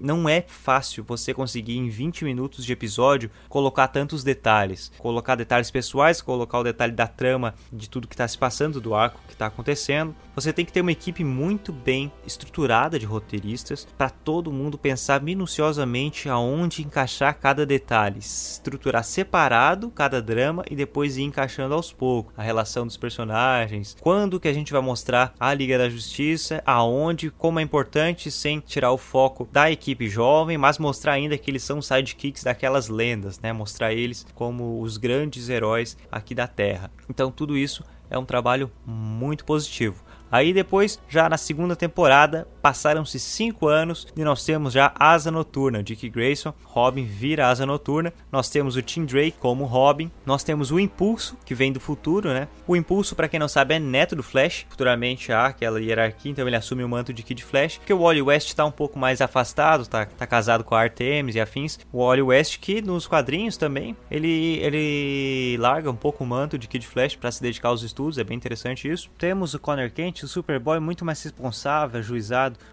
Não 0.00 0.28
é 0.28 0.44
fácil 0.46 1.04
você 1.04 1.34
conseguir 1.34 1.76
em 1.76 1.88
20 1.88 2.24
minutos 2.24 2.64
de 2.64 2.72
episódio 2.72 3.30
colocar 3.48 3.88
tantos 3.88 4.24
detalhes. 4.24 4.90
Colocar 4.98 5.34
detalhes 5.34 5.70
pessoais, 5.70 6.22
colocar 6.22 6.58
o 6.58 6.64
detalhe 6.64 6.92
da 6.92 7.06
trama, 7.06 7.54
de 7.72 7.88
tudo 7.88 8.08
que 8.08 8.14
está 8.14 8.26
se 8.26 8.38
passando, 8.38 8.80
do 8.80 8.94
arco 8.94 9.20
que 9.26 9.34
está 9.34 9.46
acontecendo. 9.46 10.14
Você 10.34 10.52
tem 10.52 10.64
que 10.64 10.72
ter 10.72 10.80
uma 10.80 10.92
equipe 10.92 11.22
muito 11.22 11.72
bem 11.72 12.10
estruturada 12.26 12.98
de 12.98 13.06
roteiristas 13.06 13.86
para 13.96 14.08
todo 14.08 14.52
mundo 14.52 14.78
pensar 14.78 15.20
minuciosamente 15.20 16.28
aonde 16.28 16.82
encaixar 16.82 17.38
cada 17.38 17.66
detalhe, 17.66 18.18
estruturar 18.18 19.04
separado 19.04 19.90
cada 19.90 20.22
drama 20.22 20.64
e 20.70 20.74
depois 20.74 21.16
ir 21.16 21.24
encaixando 21.24 21.74
aos 21.74 21.92
poucos 21.92 22.32
a 22.36 22.42
relação 22.42 22.86
dos 22.86 22.96
personagens, 22.96 23.96
quando 24.00 24.40
que 24.40 24.48
a 24.48 24.52
gente 24.52 24.72
vai 24.72 24.80
mostrar 24.80 25.34
a 25.38 25.52
Liga 25.52 25.76
da 25.76 25.88
Justiça, 25.88 26.62
aonde, 26.64 27.30
como 27.30 27.60
é 27.60 27.62
importante 27.62 28.30
sem 28.30 28.60
tirar 28.60 28.92
o 28.92 28.98
foco 28.98 29.48
da 29.52 29.70
equipe 29.70 29.89
equipe 29.90 30.08
jovem, 30.08 30.56
mas 30.56 30.78
mostrar 30.78 31.12
ainda 31.12 31.36
que 31.36 31.50
eles 31.50 31.62
são 31.62 31.82
sidekicks 31.82 32.44
daquelas 32.44 32.88
lendas, 32.88 33.40
né? 33.40 33.52
Mostrar 33.52 33.92
eles 33.92 34.24
como 34.34 34.80
os 34.80 34.96
grandes 34.96 35.48
heróis 35.48 35.96
aqui 36.10 36.34
da 36.34 36.46
Terra. 36.46 36.90
Então 37.08 37.30
tudo 37.30 37.56
isso 37.56 37.84
é 38.08 38.16
um 38.18 38.24
trabalho 38.24 38.70
muito 38.86 39.44
positivo. 39.44 40.04
Aí 40.30 40.52
depois, 40.52 41.00
já 41.08 41.28
na 41.28 41.36
segunda 41.36 41.74
temporada, 41.74 42.46
passaram-se 42.60 43.18
5 43.18 43.68
anos 43.68 44.06
e 44.16 44.22
nós 44.22 44.44
temos 44.44 44.72
já 44.72 44.92
Asa 44.98 45.30
Noturna, 45.30 45.82
Dick 45.82 46.08
Grayson, 46.08 46.54
Robin 46.64 47.04
vira 47.04 47.48
Asa 47.48 47.66
Noturna, 47.66 48.12
nós 48.30 48.48
temos 48.48 48.76
o 48.76 48.82
Tim 48.82 49.04
Drake 49.04 49.36
como 49.38 49.64
Robin, 49.64 50.10
nós 50.24 50.44
temos 50.44 50.70
o 50.70 50.78
Impulso, 50.78 51.36
que 51.44 51.54
vem 51.54 51.72
do 51.72 51.80
futuro, 51.80 52.30
né? 52.30 52.48
O 52.66 52.76
Impulso, 52.76 53.14
para 53.14 53.28
quem 53.28 53.40
não 53.40 53.48
sabe, 53.48 53.74
é 53.74 53.78
neto 53.78 54.14
do 54.14 54.22
Flash, 54.22 54.66
futuramente 54.68 55.32
há 55.32 55.46
aquela 55.46 55.80
hierarquia, 55.80 56.30
então 56.30 56.46
ele 56.46 56.56
assume 56.56 56.84
o 56.84 56.88
manto 56.88 57.12
de 57.12 57.22
Kid 57.22 57.42
Flash, 57.42 57.78
porque 57.78 57.92
o 57.92 58.00
Wally 58.00 58.22
West 58.22 58.48
está 58.48 58.64
um 58.64 58.70
pouco 58.70 58.98
mais 58.98 59.20
afastado, 59.20 59.86
tá, 59.86 60.06
tá 60.06 60.26
casado 60.26 60.64
com 60.64 60.74
a 60.74 60.80
Artemis 60.80 61.34
e 61.34 61.40
afins. 61.40 61.78
O 61.92 62.04
Wally 62.04 62.22
West, 62.22 62.58
que 62.60 62.82
nos 62.82 63.06
quadrinhos 63.06 63.56
também, 63.56 63.96
ele, 64.10 64.58
ele 64.58 65.56
larga 65.58 65.90
um 65.90 65.96
pouco 65.96 66.24
o 66.24 66.26
manto 66.26 66.58
de 66.58 66.68
Kid 66.68 66.86
Flash 66.86 67.16
para 67.16 67.30
se 67.30 67.42
dedicar 67.42 67.68
aos 67.68 67.82
estudos, 67.82 68.18
é 68.18 68.24
bem 68.24 68.36
interessante 68.36 68.90
isso. 68.90 69.10
Temos 69.18 69.54
o 69.54 69.58
Connor 69.58 69.90
Kent, 69.90 70.22
o 70.22 70.28
Superboy 70.28 70.78
muito 70.80 71.04
mais 71.04 71.22
responsável, 71.22 72.02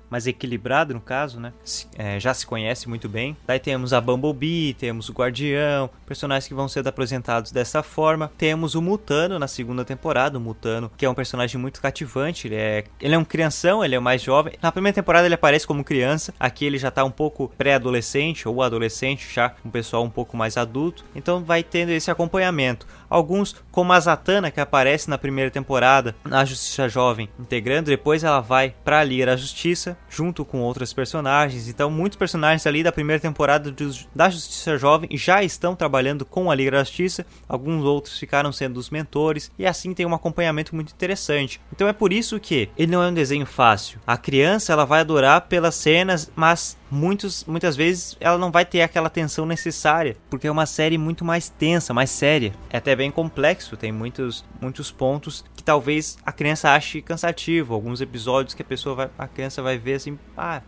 mais 0.10 0.27
equilibrado 0.27 0.93
no 0.93 1.01
caso, 1.01 1.39
né? 1.39 1.53
É, 1.98 2.19
já 2.19 2.34
se 2.34 2.46
conhece 2.46 2.88
muito 2.88 3.10
bem. 3.10 3.36
Daí 3.46 3.60
temos 3.60 3.93
a 3.93 4.01
Bumblebee, 4.01 4.74
temos 4.74 5.10
o 5.10 5.13
Guardião, 5.13 5.89
personagens 6.05 6.48
que 6.48 6.53
vão 6.53 6.67
ser 6.67 6.88
apresentados 6.88 7.51
dessa 7.51 7.84
forma. 7.84 8.31
Temos 8.38 8.75
o 8.75 8.81
Mutano 8.81 9.38
na 9.38 9.48
segunda 9.48 9.84
temporada, 9.84 10.38
o 10.38 10.41
Mutano, 10.41 10.89
que 10.96 11.05
é 11.05 11.10
um 11.10 11.13
personagem 11.13 11.60
muito 11.60 11.81
cativante, 11.81 12.48
ele 12.48 12.55
é, 12.55 12.84
ele 13.01 13.15
é 13.15 13.17
um 13.17 13.25
crianção, 13.25 13.84
ele 13.84 13.96
é 13.96 14.00
mais 14.00 14.22
jovem. 14.22 14.53
Na 14.62 14.72
primeira 14.72 14.96
temporada 14.96 15.27
ele 15.27 15.36
aparece 15.36 15.67
como 15.67 15.84
criança, 15.84 16.34
aqui 16.39 16.65
ele 16.65 16.77
já 16.77 16.89
tá 16.89 17.03
um 17.03 17.12
pouco 17.12 17.51
pré-adolescente 17.57 18.48
ou 18.48 18.62
adolescente 18.62 19.27
já, 19.34 19.53
um 19.65 19.69
pessoal 19.69 20.03
um 20.03 20.10
pouco 20.10 20.38
mais 20.38 20.57
adulto. 20.57 21.03
Então 21.15 21.43
vai 21.43 21.63
tendo 21.63 21.89
esse 21.89 22.10
acompanhamento. 22.10 22.88
Alguns, 23.10 23.55
como 23.72 23.93
a 23.93 24.00
Zatanna, 24.00 24.51
que 24.51 24.60
aparece 24.60 25.10
na 25.10 25.17
primeira 25.17 25.50
temporada, 25.50 26.15
na 26.25 26.43
Justiça 26.43 26.89
Jovem, 26.89 27.29
integrando, 27.39 27.89
depois 27.89 28.24
ela 28.24 28.41
vai 28.41 28.75
para 28.84 29.00
a 29.00 29.03
Liga 29.03 29.27
da 29.27 29.38
Justiça, 29.67 29.97
junto 30.09 30.45
com 30.45 30.62
outros 30.62 30.93
personagens. 30.93 31.67
Então, 31.67 31.89
muitos 31.89 32.17
personagens 32.17 32.65
ali 32.65 32.83
da 32.83 32.91
primeira 32.91 33.19
temporada 33.19 33.74
da 34.15 34.29
Justiça 34.29 34.77
Jovem 34.77 35.09
já 35.13 35.43
estão 35.43 35.75
trabalhando 35.75 36.25
com 36.25 36.50
a 36.50 36.55
Liga 36.55 36.71
da 36.71 36.83
Justiça, 36.83 37.25
alguns 37.47 37.83
outros 37.83 38.17
ficaram 38.17 38.51
sendo 38.51 38.77
os 38.77 38.89
mentores, 38.89 39.51
e 39.57 39.65
assim 39.65 39.93
tem 39.93 40.05
um 40.05 40.13
acompanhamento 40.13 40.74
muito 40.74 40.93
interessante. 40.93 41.59
Então 41.74 41.88
é 41.88 41.93
por 41.93 42.13
isso 42.13 42.39
que 42.39 42.69
ele 42.77 42.91
não 42.91 43.03
é 43.03 43.09
um 43.09 43.13
desenho 43.13 43.45
fácil. 43.45 44.00
A 44.07 44.17
criança 44.17 44.71
ela 44.71 44.86
vai 44.86 45.01
adorar 45.01 45.41
pelas 45.41 45.75
cenas, 45.75 46.31
mas 46.36 46.77
muitos, 46.89 47.46
muitas 47.46 47.75
vezes 47.75 48.17
ela 48.20 48.38
não 48.38 48.51
vai 48.51 48.65
ter 48.65 48.82
aquela 48.82 49.08
atenção 49.08 49.46
necessária, 49.46 50.17
porque 50.29 50.48
é 50.48 50.51
uma 50.51 50.65
série 50.65 50.98
muito 50.98 51.24
mais 51.24 51.50
tensa, 51.50 51.94
mais 51.94 52.10
séria. 52.10 52.53
É 52.70 52.77
até 52.77 52.96
bem 52.96 53.12
complexo, 53.12 53.77
tem 53.77 53.91
muitos, 53.91 54.44
muitos 54.62 54.91
pontos 54.91 55.44
que 55.56 55.63
talvez 55.63 56.17
a 56.25 56.32
criança 56.32 56.72
ache 56.72 57.01
cansativo, 57.01 57.74
alguns 57.74 58.01
episódios 58.01 58.53
que 58.53 58.62
a 58.62 58.65
pessoa 58.65 58.96
vai, 58.96 59.10
a 59.17 59.27
criança 59.27 59.62
vai 59.62 59.77
ver 59.77 59.96
assim, 59.96 60.17
ah, 60.38 60.62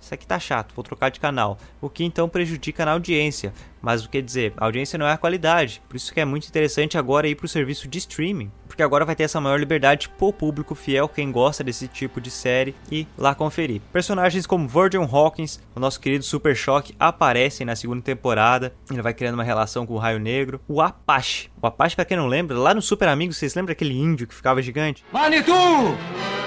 isso 0.00 0.14
aqui 0.14 0.26
tá 0.26 0.38
chato, 0.38 0.74
vou 0.74 0.82
trocar 0.82 1.10
de 1.10 1.20
canal. 1.20 1.58
O 1.80 1.88
que 1.88 2.04
então 2.04 2.28
prejudica 2.28 2.84
na 2.84 2.92
audiência. 2.92 3.52
Mas 3.82 4.04
o 4.04 4.10
que 4.10 4.20
dizer, 4.20 4.52
a 4.56 4.64
audiência 4.66 4.98
não 4.98 5.06
é 5.06 5.12
a 5.12 5.16
qualidade. 5.16 5.82
Por 5.88 5.96
isso 5.96 6.12
que 6.12 6.20
é 6.20 6.24
muito 6.24 6.46
interessante 6.46 6.98
agora 6.98 7.28
ir 7.28 7.34
para 7.34 7.46
o 7.46 7.48
serviço 7.48 7.88
de 7.88 7.98
streaming. 7.98 8.50
Porque 8.66 8.82
agora 8.82 9.04
vai 9.04 9.16
ter 9.16 9.24
essa 9.24 9.40
maior 9.40 9.58
liberdade 9.58 10.08
pro 10.08 10.32
público 10.32 10.74
fiel, 10.74 11.08
quem 11.08 11.32
gosta 11.32 11.64
desse 11.64 11.88
tipo 11.88 12.20
de 12.20 12.30
série, 12.30 12.74
e 12.90 13.06
lá 13.16 13.34
conferir. 13.34 13.80
Personagens 13.92 14.46
como 14.46 14.68
Virgil 14.68 15.02
Hawkins, 15.02 15.60
o 15.74 15.80
nosso 15.80 16.00
querido 16.00 16.24
Super 16.24 16.54
Shock, 16.54 16.94
aparecem 16.98 17.66
na 17.66 17.74
segunda 17.74 18.02
temporada. 18.02 18.74
Ele 18.90 19.02
vai 19.02 19.14
criando 19.14 19.34
uma 19.34 19.44
relação 19.44 19.86
com 19.86 19.94
o 19.94 19.98
Raio 19.98 20.18
Negro. 20.18 20.60
O 20.68 20.80
Apache. 20.80 21.50
O 21.60 21.66
Apache, 21.66 21.96
para 21.96 22.04
quem 22.04 22.16
não 22.16 22.26
lembra, 22.26 22.58
lá 22.58 22.74
no 22.74 22.82
Super 22.82 23.08
Amigos, 23.08 23.38
vocês 23.38 23.54
lembram 23.54 23.72
aquele 23.72 23.94
índio 23.94 24.26
que 24.26 24.34
ficava 24.34 24.62
gigante? 24.62 25.04
Manitou! 25.12 26.39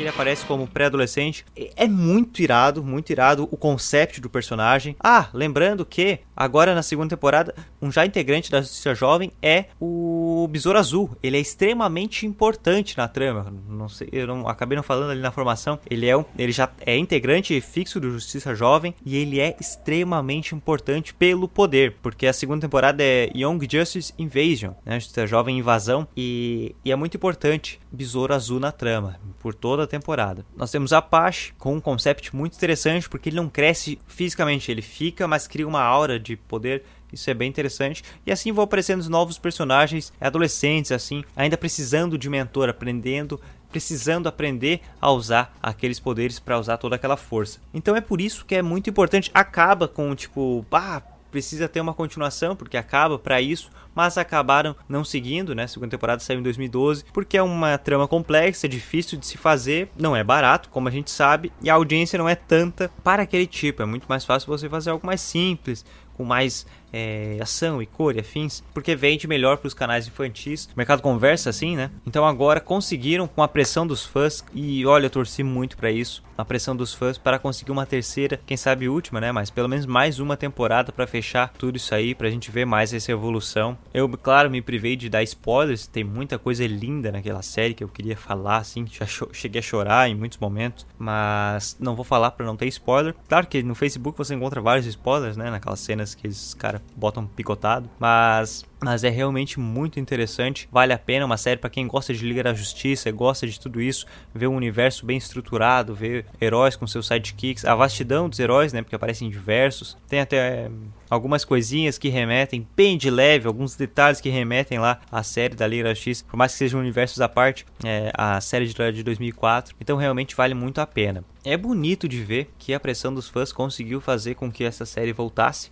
Ele 0.00 0.08
aparece 0.08 0.44
como 0.44 0.66
pré-adolescente. 0.66 1.44
É 1.76 1.86
muito 1.86 2.42
irado, 2.42 2.82
muito 2.82 3.10
irado 3.10 3.48
o 3.50 3.56
conceito 3.56 4.20
do 4.20 4.30
personagem. 4.30 4.96
Ah, 4.98 5.28
lembrando 5.32 5.84
que 5.84 6.20
agora 6.34 6.74
na 6.74 6.82
segunda 6.82 7.10
temporada, 7.10 7.54
um 7.80 7.90
já 7.90 8.04
integrante 8.04 8.50
da 8.50 8.60
Justiça 8.60 8.94
Jovem 8.94 9.32
é 9.42 9.66
o 9.80 10.48
Besouro 10.50 10.78
Azul. 10.78 11.10
Ele 11.22 11.36
é 11.36 11.40
extremamente 11.40 12.26
importante 12.26 12.96
na 12.96 13.06
trama. 13.08 13.52
Não 13.68 13.88
sei, 13.88 14.08
eu 14.12 14.26
não 14.26 14.48
acabei 14.48 14.76
não 14.76 14.82
falando 14.82 15.10
ali 15.10 15.20
na 15.20 15.30
formação. 15.30 15.78
Ele 15.88 16.06
é 16.06 16.16
um, 16.16 16.24
ele 16.38 16.52
já 16.52 16.70
é 16.80 16.96
integrante 16.96 17.60
fixo 17.60 18.00
do 18.00 18.10
Justiça 18.10 18.54
Jovem 18.54 18.94
e 19.04 19.16
ele 19.16 19.40
é 19.40 19.56
extremamente 19.60 20.54
importante 20.54 21.12
pelo 21.14 21.48
poder, 21.48 21.96
porque 22.02 22.26
a 22.26 22.32
segunda 22.32 22.62
temporada 22.62 23.02
é 23.02 23.30
Young 23.34 23.60
Justice 23.70 24.12
Invasion, 24.18 24.72
né? 24.84 24.98
Justiça 24.98 25.26
Jovem 25.26 25.58
Invasão 25.58 26.06
e, 26.16 26.74
e 26.84 26.90
é 26.90 26.96
muito 26.96 27.16
importante 27.16 27.80
Besouro 27.92 28.34
Azul 28.34 28.60
na 28.60 28.72
trama 28.72 29.20
por 29.40 29.54
toda 29.54 29.84
a 29.84 29.86
temporada. 29.86 30.44
Nós 30.56 30.70
temos 30.70 30.92
Apache 30.92 31.52
com 31.58 31.74
um 31.74 31.80
conceito 31.80 32.34
muito 32.36 32.56
interessante 32.56 33.08
porque 33.08 33.28
ele 33.28 33.36
não 33.36 33.48
cresce 33.48 33.98
fisicamente, 34.06 34.70
ele 34.70 34.82
fica, 34.82 35.26
mas 35.26 35.46
cria 35.46 35.66
uma 35.66 35.82
aura 35.82 36.18
de 36.18 36.36
poder 36.36 36.84
isso 37.12 37.28
é 37.28 37.34
bem 37.34 37.48
interessante. 37.48 38.02
E 38.24 38.32
assim 38.32 38.52
vão 38.52 38.64
aparecendo 38.64 39.08
novos 39.08 39.38
personagens, 39.38 40.12
adolescentes, 40.20 40.92
assim, 40.92 41.24
ainda 41.34 41.56
precisando 41.56 42.16
de 42.16 42.28
mentor, 42.28 42.68
aprendendo, 42.68 43.40
precisando 43.70 44.28
aprender 44.28 44.80
a 45.00 45.10
usar 45.10 45.56
aqueles 45.62 46.00
poderes 46.00 46.38
para 46.38 46.58
usar 46.58 46.76
toda 46.76 46.96
aquela 46.96 47.16
força. 47.16 47.60
Então 47.72 47.96
é 47.96 48.00
por 48.00 48.20
isso 48.20 48.44
que 48.44 48.54
é 48.54 48.62
muito 48.62 48.90
importante. 48.90 49.30
Acaba 49.32 49.88
com 49.88 50.14
tipo, 50.14 50.64
ah, 50.72 51.02
precisa 51.30 51.68
ter 51.68 51.80
uma 51.80 51.94
continuação, 51.94 52.56
porque 52.56 52.76
acaba 52.76 53.18
para 53.18 53.40
isso, 53.40 53.70
mas 53.94 54.18
acabaram 54.18 54.74
não 54.88 55.04
seguindo, 55.04 55.54
né? 55.54 55.64
A 55.64 55.68
segunda 55.68 55.90
temporada 55.90 56.22
saiu 56.22 56.40
em 56.40 56.42
2012, 56.42 57.04
porque 57.12 57.36
é 57.36 57.42
uma 57.42 57.78
trama 57.78 58.06
complexa, 58.06 58.68
difícil 58.68 59.18
de 59.18 59.26
se 59.26 59.36
fazer, 59.36 59.90
não 59.98 60.14
é 60.14 60.22
barato, 60.22 60.68
como 60.68 60.88
a 60.88 60.90
gente 60.90 61.10
sabe, 61.10 61.52
e 61.62 61.70
a 61.70 61.74
audiência 61.74 62.18
não 62.18 62.28
é 62.28 62.34
tanta 62.34 62.90
para 63.02 63.22
aquele 63.22 63.46
tipo. 63.46 63.82
É 63.82 63.86
muito 63.86 64.06
mais 64.08 64.24
fácil 64.24 64.48
você 64.48 64.68
fazer 64.68 64.90
algo 64.90 65.06
mais 65.06 65.20
simples, 65.20 65.84
com 66.14 66.24
mais 66.24 66.66
é, 66.92 67.38
ação 67.40 67.82
e 67.82 67.86
cor 67.86 68.16
e 68.16 68.20
afins, 68.20 68.62
porque 68.74 68.94
vende 68.96 69.26
melhor 69.26 69.56
para 69.56 69.68
os 69.68 69.74
canais 69.74 70.06
infantis. 70.06 70.66
O 70.66 70.76
mercado 70.76 71.02
conversa 71.02 71.50
assim, 71.50 71.76
né? 71.76 71.90
Então 72.06 72.26
agora 72.26 72.60
conseguiram 72.60 73.26
com 73.26 73.42
a 73.42 73.48
pressão 73.48 73.86
dos 73.86 74.04
fãs 74.04 74.44
e 74.54 74.84
olha, 74.86 75.06
eu 75.06 75.10
torci 75.10 75.42
muito 75.42 75.76
para 75.76 75.90
isso, 75.90 76.22
a 76.36 76.44
pressão 76.44 76.74
dos 76.74 76.94
fãs 76.94 77.18
para 77.18 77.38
conseguir 77.38 77.70
uma 77.70 77.86
terceira, 77.86 78.40
quem 78.46 78.56
sabe 78.56 78.88
última, 78.88 79.20
né? 79.20 79.32
Mas 79.32 79.50
pelo 79.50 79.68
menos 79.68 79.86
mais 79.86 80.18
uma 80.18 80.36
temporada 80.36 80.92
para 80.92 81.06
fechar 81.06 81.52
tudo 81.58 81.76
isso 81.76 81.94
aí, 81.94 82.14
para 82.14 82.28
a 82.28 82.30
gente 82.30 82.50
ver 82.50 82.64
mais 82.64 82.92
essa 82.92 83.12
evolução. 83.12 83.76
Eu, 83.92 84.08
claro, 84.08 84.50
me 84.50 84.62
privei 84.62 84.96
de 84.96 85.08
dar 85.08 85.22
spoilers, 85.22 85.86
tem 85.86 86.04
muita 86.04 86.38
coisa 86.38 86.66
linda 86.66 87.12
naquela 87.12 87.42
série 87.42 87.74
que 87.74 87.84
eu 87.84 87.88
queria 87.88 88.16
falar, 88.16 88.58
assim, 88.58 88.86
já 88.86 89.06
cheguei 89.32 89.58
a 89.58 89.62
chorar 89.62 90.08
em 90.08 90.14
muitos 90.14 90.38
momentos, 90.38 90.86
mas 90.98 91.76
não 91.78 91.94
vou 91.94 92.04
falar 92.04 92.30
para 92.32 92.46
não 92.46 92.56
ter 92.56 92.66
spoiler. 92.66 93.14
Claro 93.28 93.46
que 93.46 93.62
no 93.62 93.74
Facebook 93.74 94.16
você 94.16 94.34
encontra 94.34 94.60
vários 94.60 94.86
spoilers, 94.86 95.36
né? 95.36 95.50
Naquelas 95.50 95.80
cenas 95.80 96.14
que 96.14 96.26
esses 96.26 96.54
caras 96.54 96.79
botam 96.96 97.26
picotado, 97.26 97.88
mas 97.98 98.64
mas 98.82 99.04
é 99.04 99.10
realmente 99.10 99.60
muito 99.60 100.00
interessante, 100.00 100.66
vale 100.72 100.92
a 100.92 100.98
pena, 100.98 101.26
uma 101.26 101.36
série 101.36 101.60
para 101.60 101.68
quem 101.68 101.86
gosta 101.86 102.14
de 102.14 102.24
Liga 102.24 102.42
da 102.42 102.54
Justiça, 102.54 103.10
gosta 103.10 103.46
de 103.46 103.60
tudo 103.60 103.80
isso, 103.80 104.06
ver 104.34 104.46
um 104.46 104.56
universo 104.56 105.04
bem 105.04 105.18
estruturado, 105.18 105.94
ver 105.94 106.24
heróis 106.40 106.76
com 106.76 106.86
seus 106.86 107.06
sidekicks, 107.06 107.64
a 107.66 107.74
vastidão 107.74 108.28
dos 108.28 108.38
heróis, 108.38 108.72
né, 108.72 108.80
porque 108.80 108.96
aparecem 108.96 109.28
diversos. 109.28 109.98
Tem 110.08 110.20
até 110.20 110.36
é, 110.36 110.70
algumas 111.10 111.44
coisinhas 111.44 111.98
que 111.98 112.08
remetem 112.08 112.66
bem 112.74 112.96
de 112.96 113.10
leve, 113.10 113.46
alguns 113.46 113.76
detalhes 113.76 114.20
que 114.20 114.30
remetem 114.30 114.78
lá 114.78 114.98
à 115.12 115.22
série 115.22 115.54
da 115.54 115.66
Liga 115.66 115.84
da 115.84 115.94
Justiça, 115.94 116.24
por 116.26 116.36
mais 116.38 116.52
que 116.52 116.58
sejam 116.58 116.80
universos 116.80 117.20
à 117.20 117.28
parte, 117.28 117.66
é, 117.84 118.10
a 118.14 118.40
série 118.40 118.66
de 118.66 119.02
2004. 119.02 119.74
Então 119.78 119.98
realmente 119.98 120.34
vale 120.34 120.54
muito 120.54 120.80
a 120.80 120.86
pena. 120.86 121.22
É 121.44 121.56
bonito 121.56 122.08
de 122.08 122.22
ver 122.22 122.50
que 122.58 122.72
a 122.72 122.80
pressão 122.80 123.12
dos 123.12 123.28
fãs 123.28 123.52
conseguiu 123.52 124.00
fazer 124.00 124.34
com 124.34 124.50
que 124.50 124.64
essa 124.64 124.86
série 124.86 125.12
voltasse. 125.12 125.70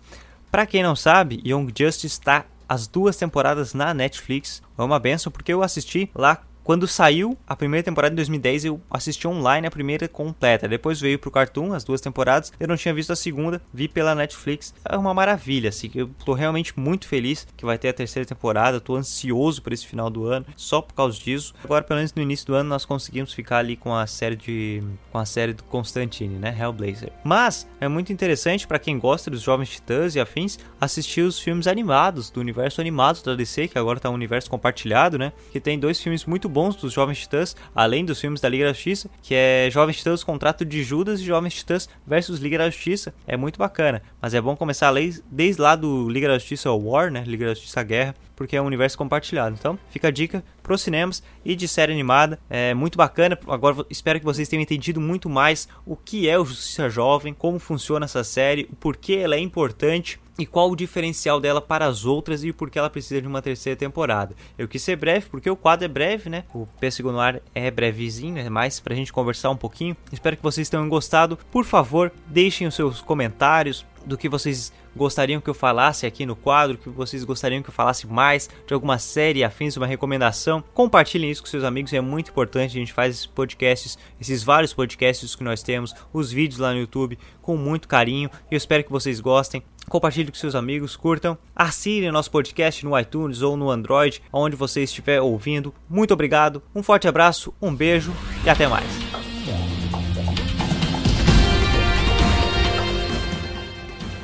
Para 0.51 0.65
quem 0.65 0.81
não 0.81 0.95
sabe, 0.95 1.41
Young 1.45 1.67
Justice 1.77 2.07
está 2.07 2.45
as 2.67 2.87
duas 2.87 3.15
temporadas 3.15 3.73
na 3.73 3.93
Netflix. 3.93 4.61
É 4.77 4.81
uma 4.81 4.99
benção 4.99 5.31
porque 5.31 5.53
eu 5.53 5.61
assisti 5.61 6.09
lá 6.15 6.43
quando 6.69 6.87
saiu 6.87 7.35
a 7.47 7.55
primeira 7.55 7.83
temporada 7.83 8.13
em 8.13 8.15
2010, 8.15 8.65
eu 8.65 8.79
assisti 8.91 9.27
online 9.27 9.65
a 9.65 9.71
primeira 9.71 10.07
completa. 10.07 10.67
Depois 10.67 11.01
veio 11.01 11.17
pro 11.17 11.31
Cartoon, 11.31 11.73
as 11.73 11.83
duas 11.83 11.99
temporadas. 11.99 12.53
Eu 12.59 12.67
não 12.67 12.77
tinha 12.77 12.93
visto 12.93 13.11
a 13.11 13.15
segunda, 13.15 13.59
vi 13.73 13.87
pela 13.87 14.13
Netflix. 14.13 14.71
É 14.87 14.95
uma 14.95 15.11
maravilha, 15.11 15.69
assim. 15.69 15.89
Eu 15.95 16.11
tô 16.23 16.33
realmente 16.33 16.79
muito 16.79 17.07
feliz 17.07 17.47
que 17.57 17.65
vai 17.65 17.79
ter 17.79 17.89
a 17.89 17.93
terceira 17.93 18.23
temporada. 18.23 18.79
Tô 18.79 18.95
ansioso 18.95 19.63
por 19.63 19.73
esse 19.73 19.87
final 19.87 20.11
do 20.11 20.27
ano, 20.27 20.45
só 20.55 20.79
por 20.79 20.93
causa 20.93 21.17
disso. 21.17 21.55
Agora, 21.63 21.83
pelo 21.83 21.97
menos 21.97 22.13
no 22.13 22.21
início 22.21 22.45
do 22.45 22.53
ano, 22.53 22.69
nós 22.69 22.85
conseguimos 22.85 23.33
ficar 23.33 23.57
ali 23.57 23.75
com 23.75 23.95
a 23.95 24.05
série 24.05 24.35
de. 24.35 24.83
com 25.11 25.17
a 25.17 25.25
série 25.25 25.53
do 25.53 25.63
Constantine, 25.63 26.35
né? 26.35 26.55
Hellblazer. 26.55 27.11
Mas 27.23 27.67
é 27.81 27.87
muito 27.87 28.13
interessante 28.13 28.67
para 28.67 28.77
quem 28.77 28.99
gosta 28.99 29.31
dos 29.31 29.41
Jovens 29.41 29.69
Titãs 29.69 30.13
e 30.13 30.19
afins 30.19 30.59
assistir 30.79 31.21
os 31.21 31.39
filmes 31.39 31.65
animados 31.65 32.29
do 32.29 32.39
universo 32.39 32.79
animado 32.79 33.23
da 33.23 33.33
DC, 33.33 33.69
que 33.69 33.79
agora 33.79 33.99
tá 33.99 34.07
um 34.11 34.13
universo 34.13 34.51
compartilhado, 34.51 35.17
né? 35.17 35.33
Que 35.51 35.59
tem 35.59 35.79
dois 35.79 35.99
filmes 35.99 36.25
muito 36.25 36.47
bons 36.47 36.58
bons 36.59 36.75
dos 36.75 36.91
Jovens 36.91 37.19
Titãs, 37.19 37.55
além 37.73 38.03
dos 38.03 38.19
filmes 38.19 38.41
da 38.41 38.49
Liga 38.49 38.65
da 38.65 38.73
Justiça, 38.73 39.09
que 39.23 39.33
é 39.33 39.69
Jovens 39.71 39.95
Titãs 39.95 40.25
Contrato 40.25 40.65
de 40.65 40.83
Judas 40.83 41.21
e 41.21 41.23
Jovens 41.23 41.53
Titãs 41.53 41.87
versus 42.05 42.41
Liga 42.41 42.57
da 42.57 42.69
Justiça. 42.69 43.13
É 43.25 43.37
muito 43.37 43.57
bacana, 43.57 44.01
mas 44.21 44.33
é 44.33 44.41
bom 44.41 44.57
começar 44.57 44.93
desde 45.31 45.61
lá 45.61 45.73
do 45.73 46.09
Liga 46.09 46.27
da 46.27 46.37
Justiça 46.37 46.69
War, 46.69 47.09
né? 47.09 47.23
Liga 47.25 47.45
da 47.45 47.53
Justiça 47.53 47.81
Guerra, 47.81 48.13
porque 48.35 48.57
é 48.57 48.61
um 48.61 48.65
universo 48.65 48.97
compartilhado. 48.97 49.55
Então, 49.57 49.79
fica 49.89 50.09
a 50.09 50.11
dica 50.11 50.43
pros 50.61 50.81
cinemas 50.81 51.23
e 51.45 51.55
de 51.55 51.65
série 51.65 51.93
animada. 51.93 52.37
É 52.49 52.73
muito 52.73 52.97
bacana. 52.97 53.39
Agora 53.47 53.85
espero 53.89 54.19
que 54.19 54.25
vocês 54.25 54.49
tenham 54.49 54.61
entendido 54.61 54.99
muito 54.99 55.29
mais 55.29 55.69
o 55.85 55.95
que 55.95 56.27
é 56.27 56.37
o 56.37 56.43
Justiça 56.43 56.89
Jovem, 56.89 57.33
como 57.33 57.57
funciona 57.57 58.03
essa 58.03 58.21
série, 58.25 58.67
o 58.69 58.75
porquê 58.75 59.13
ela 59.13 59.35
é 59.35 59.39
importante 59.39 60.19
e 60.39 60.45
qual 60.45 60.71
o 60.71 60.75
diferencial 60.75 61.39
dela 61.39 61.61
para 61.61 61.85
as 61.85 62.05
outras 62.05 62.43
e 62.43 62.53
por 62.53 62.69
que 62.69 62.79
ela 62.79 62.89
precisa 62.89 63.21
de 63.21 63.27
uma 63.27 63.41
terceira 63.41 63.77
temporada. 63.77 64.33
Eu 64.57 64.67
quis 64.67 64.81
ser 64.81 64.95
breve 64.95 65.27
porque 65.29 65.49
o 65.49 65.55
quadro 65.55 65.85
é 65.85 65.87
breve, 65.87 66.29
né? 66.29 66.45
O 66.53 66.65
Pêssego 66.79 67.11
no 67.11 67.19
Ar 67.19 67.41
é 67.53 67.69
brevezinho, 67.69 68.37
é 68.37 68.49
mais 68.49 68.79
pra 68.79 68.95
gente 68.95 69.11
conversar 69.11 69.49
um 69.49 69.57
pouquinho. 69.57 69.95
Espero 70.11 70.37
que 70.37 70.43
vocês 70.43 70.69
tenham 70.69 70.87
gostado. 70.87 71.37
Por 71.51 71.65
favor, 71.65 72.11
deixem 72.25 72.65
os 72.65 72.75
seus 72.75 73.01
comentários 73.01 73.85
do 74.05 74.17
que 74.17 74.29
vocês 74.29 74.71
gostariam 74.95 75.41
que 75.41 75.49
eu 75.49 75.53
falasse 75.53 76.05
aqui 76.05 76.25
no 76.25 76.35
quadro, 76.35 76.77
que 76.77 76.89
vocês 76.89 77.23
gostariam 77.23 77.61
que 77.61 77.69
eu 77.69 77.73
falasse 77.73 78.07
mais 78.07 78.49
de 78.65 78.73
alguma 78.73 78.97
série 78.97 79.43
afins, 79.43 79.77
uma 79.77 79.85
recomendação. 79.85 80.63
Compartilhem 80.73 81.29
isso 81.29 81.41
com 81.41 81.49
seus 81.49 81.63
amigos, 81.63 81.93
é 81.93 82.01
muito 82.01 82.31
importante. 82.31 82.71
A 82.71 82.79
gente 82.79 82.93
faz 82.93 83.15
esses 83.15 83.25
podcasts, 83.25 83.97
esses 84.19 84.43
vários 84.43 84.73
podcasts 84.73 85.35
que 85.35 85.43
nós 85.43 85.61
temos, 85.61 85.93
os 86.11 86.31
vídeos 86.31 86.59
lá 86.59 86.73
no 86.73 86.79
YouTube 86.79 87.17
com 87.41 87.55
muito 87.57 87.87
carinho. 87.87 88.29
E 88.49 88.55
eu 88.55 88.57
espero 88.57 88.83
que 88.83 88.91
vocês 88.91 89.19
gostem. 89.19 89.63
Compartilhe 89.89 90.31
com 90.31 90.37
seus 90.37 90.55
amigos, 90.55 90.95
curtam, 90.95 91.37
assinem 91.55 92.11
nosso 92.11 92.29
podcast 92.29 92.85
no 92.85 92.97
iTunes 92.97 93.41
ou 93.41 93.57
no 93.57 93.69
Android, 93.69 94.21
onde 94.31 94.55
você 94.55 94.83
estiver 94.83 95.19
ouvindo. 95.19 95.73
Muito 95.89 96.13
obrigado, 96.13 96.61
um 96.73 96.83
forte 96.83 97.07
abraço, 97.07 97.53
um 97.61 97.73
beijo 97.73 98.13
e 98.45 98.49
até 98.49 98.67
mais. 98.67 98.87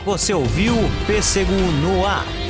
Você 0.06 0.36
ouviu 0.36 0.76
Pêssego 1.08 1.52
no 1.52 2.06
Ar. 2.06 2.45